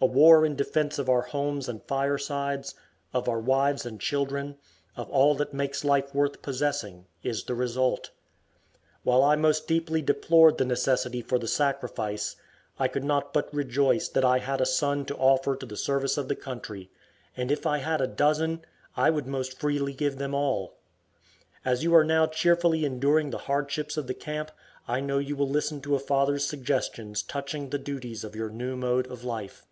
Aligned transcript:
A 0.00 0.06
war 0.06 0.46
in 0.46 0.54
defense 0.54 0.96
of 1.00 1.08
our 1.08 1.22
homes 1.22 1.68
and 1.68 1.82
firesides, 1.82 2.76
of 3.12 3.28
our 3.28 3.40
wives 3.40 3.84
and 3.84 4.00
children, 4.00 4.56
of 4.96 5.10
all 5.10 5.34
that 5.34 5.52
makes 5.52 5.82
life 5.84 6.14
worth 6.14 6.40
possessing, 6.40 7.06
is 7.24 7.42
the 7.42 7.54
result. 7.56 8.10
While 9.02 9.24
I 9.24 9.34
most 9.34 9.66
deeply 9.66 10.00
deplored 10.00 10.56
the 10.56 10.64
necessity 10.64 11.20
for 11.20 11.36
the 11.36 11.48
sacrifice, 11.48 12.36
I 12.78 12.86
could 12.86 13.02
not 13.02 13.32
but 13.34 13.52
rejoice 13.52 14.06
that 14.10 14.24
I 14.24 14.38
had 14.38 14.60
a 14.60 14.64
son 14.66 15.04
to 15.06 15.16
offer 15.16 15.56
to 15.56 15.66
the 15.66 15.76
service 15.76 16.16
of 16.16 16.28
the 16.28 16.36
country, 16.36 16.92
and 17.36 17.50
if 17.50 17.66
I 17.66 17.78
had 17.78 18.00
a 18.00 18.06
dozen, 18.06 18.64
I 18.96 19.10
would 19.10 19.26
most 19.26 19.58
freely 19.58 19.94
give 19.94 20.18
them 20.18 20.32
all. 20.32 20.74
As 21.64 21.82
you 21.82 21.92
are 21.96 22.04
now 22.04 22.28
cheerfully 22.28 22.84
enduring 22.84 23.30
the 23.30 23.36
hardships 23.50 23.96
of 23.96 24.06
the 24.06 24.14
camp, 24.14 24.52
I 24.86 25.00
know 25.00 25.18
you 25.18 25.34
will 25.34 25.48
listen 25.48 25.80
to 25.80 25.96
a 25.96 25.98
father's 25.98 26.46
suggestions 26.46 27.20
touching 27.20 27.70
the 27.70 27.78
duties 27.80 28.22
of 28.22 28.36
your 28.36 28.48
new 28.48 28.76
mode 28.76 29.08
of 29.08 29.24
life. 29.24 29.64